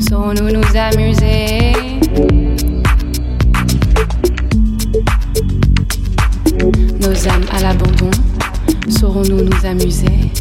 [0.00, 1.72] Saurons-nous nous amuser.
[7.00, 8.10] Nos âmes à l'abandon,
[8.88, 10.32] saurons-nous nous amuser?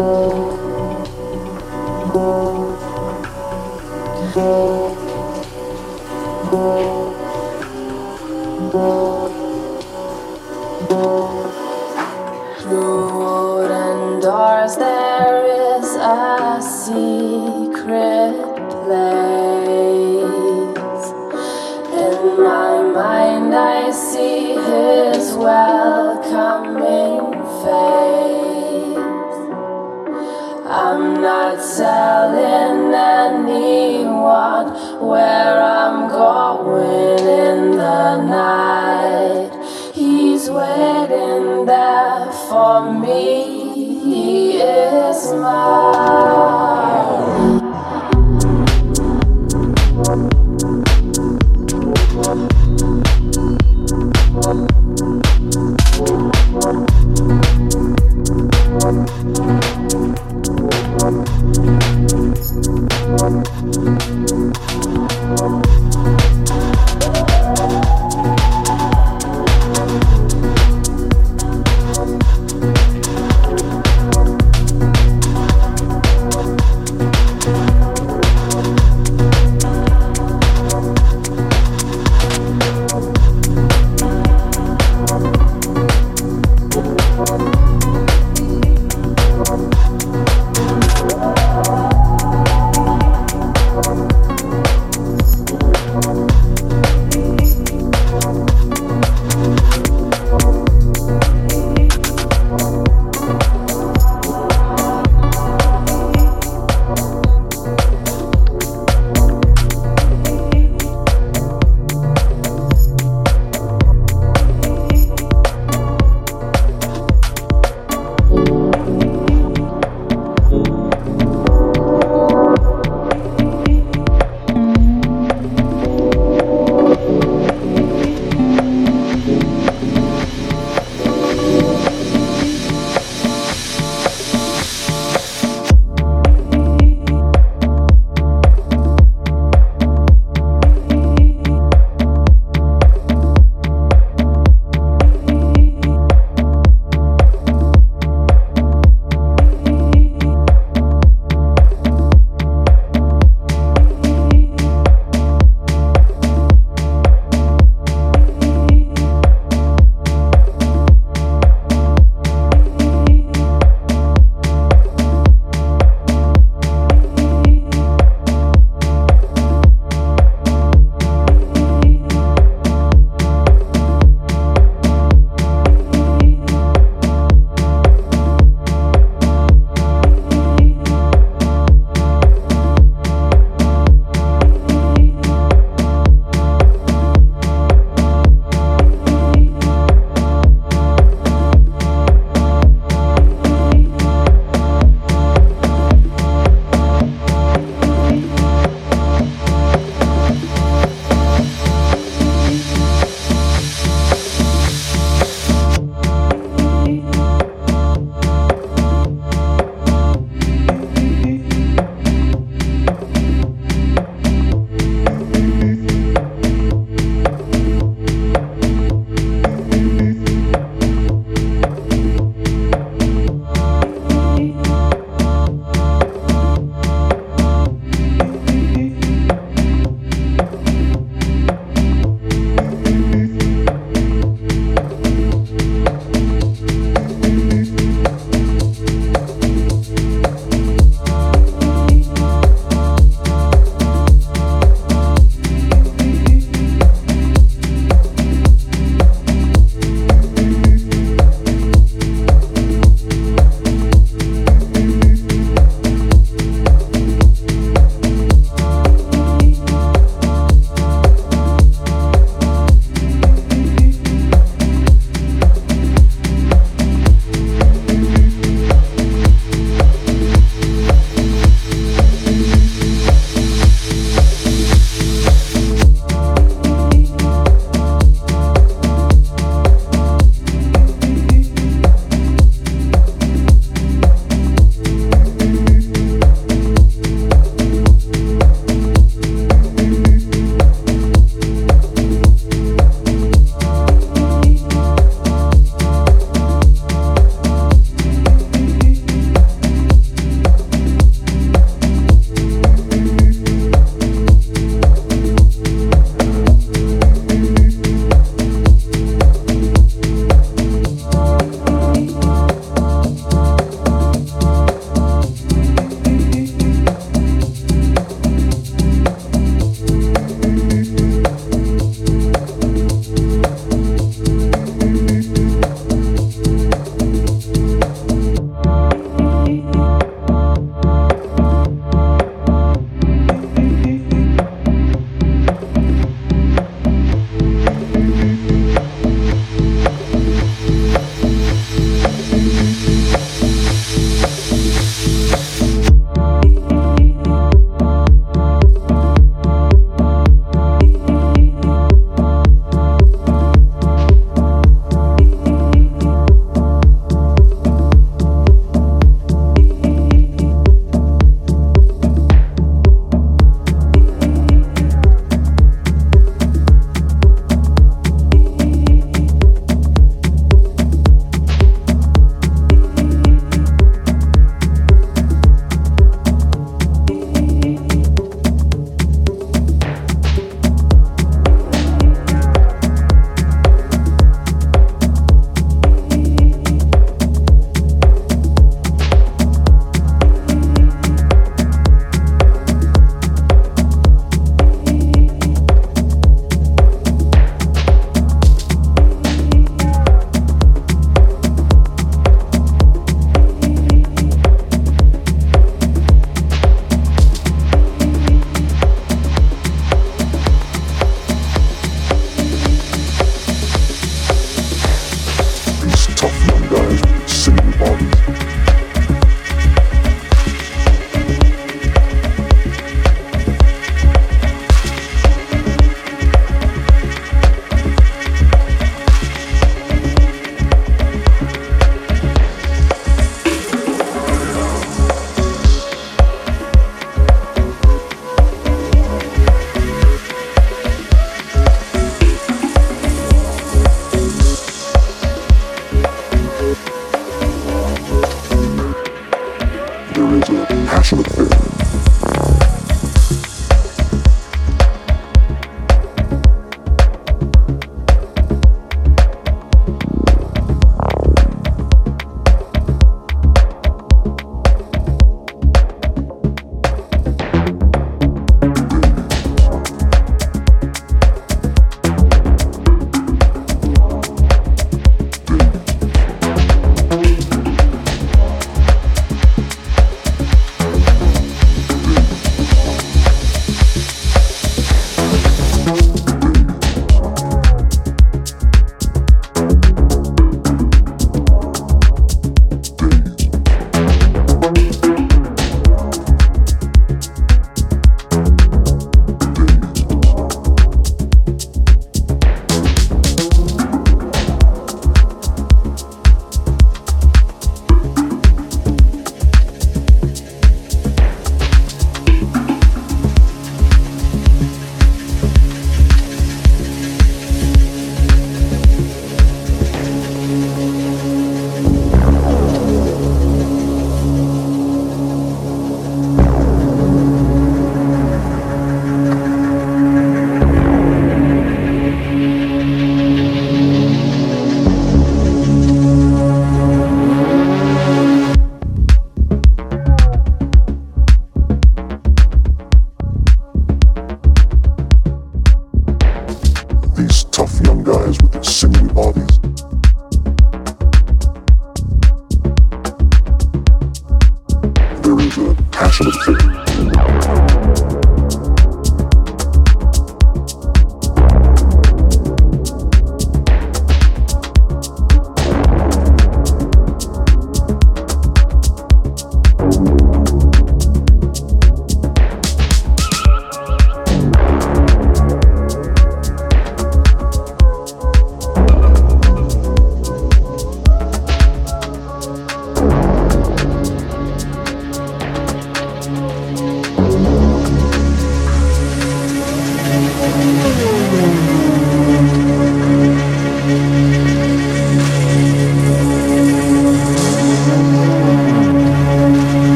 [0.00, 0.37] Oh.